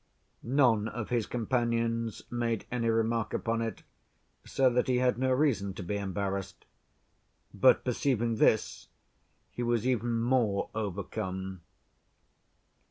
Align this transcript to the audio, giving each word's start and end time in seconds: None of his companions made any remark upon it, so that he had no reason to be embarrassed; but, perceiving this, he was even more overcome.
None 0.41 0.87
of 0.87 1.09
his 1.09 1.27
companions 1.27 2.23
made 2.31 2.65
any 2.71 2.89
remark 2.89 3.35
upon 3.35 3.61
it, 3.61 3.83
so 4.43 4.67
that 4.67 4.87
he 4.87 4.97
had 4.97 5.19
no 5.19 5.31
reason 5.31 5.75
to 5.75 5.83
be 5.83 5.95
embarrassed; 5.95 6.65
but, 7.53 7.83
perceiving 7.85 8.37
this, 8.37 8.87
he 9.51 9.61
was 9.61 9.85
even 9.85 10.19
more 10.21 10.71
overcome. 10.73 11.61